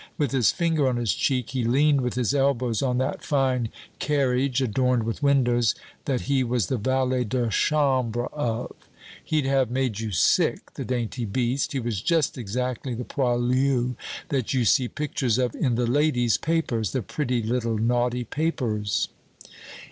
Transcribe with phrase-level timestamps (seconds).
[0.17, 3.69] With his finger on his cheek, he leaned with his elbows on that fine
[3.99, 8.75] carriage adorned with windows that he was the valet de chambre of.
[9.23, 11.73] He'd have made you sick, the dainty beast.
[11.73, 13.95] He was just exactly the poilu
[14.29, 19.07] that you see pictures of in the ladies' papers the pretty little naughty papers."